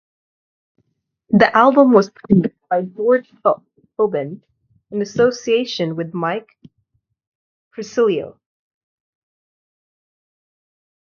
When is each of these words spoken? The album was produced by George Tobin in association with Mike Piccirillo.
The 1.29 1.55
album 1.55 1.91
was 1.93 2.09
produced 2.09 2.55
by 2.71 2.81
George 2.81 3.31
Tobin 3.99 4.43
in 4.89 5.01
association 5.03 5.95
with 5.95 6.11
Mike 6.15 6.49
Piccirillo. 7.77 8.39